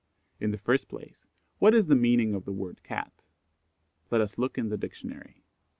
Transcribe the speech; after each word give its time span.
In 0.39 0.49
the 0.49 0.57
first 0.57 0.87
place, 0.87 1.27
what 1.59 1.75
is 1.75 1.85
the 1.85 1.93
meaning 1.93 2.33
of 2.33 2.43
the 2.45 2.51
word 2.51 2.81
"Cat." 2.81 3.21
Let 4.09 4.19
us 4.19 4.39
look 4.39 4.57
in 4.57 4.69
the 4.69 4.75
dictionary. 4.75 5.43